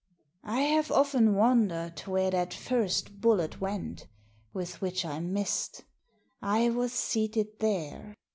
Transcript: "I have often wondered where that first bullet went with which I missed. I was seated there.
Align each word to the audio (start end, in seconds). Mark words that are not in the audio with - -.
"I 0.49 0.61
have 0.61 0.89
often 0.91 1.35
wondered 1.35 1.99
where 2.07 2.31
that 2.31 2.55
first 2.55 3.21
bullet 3.21 3.61
went 3.61 4.07
with 4.51 4.81
which 4.81 5.05
I 5.05 5.19
missed. 5.19 5.83
I 6.41 6.71
was 6.71 6.91
seated 6.91 7.59
there. 7.59 8.15